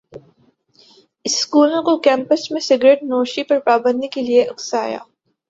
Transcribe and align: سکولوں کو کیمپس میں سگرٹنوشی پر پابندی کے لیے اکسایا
سکولوں 1.25 1.81
کو 1.83 1.97
کیمپس 1.99 2.49
میں 2.51 2.61
سگرٹنوشی 2.61 3.43
پر 3.43 3.59
پابندی 3.59 4.07
کے 4.07 4.21
لیے 4.21 4.43
اکسایا 4.43 4.99